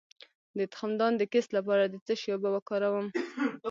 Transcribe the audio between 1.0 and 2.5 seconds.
د کیست لپاره د څه شي اوبه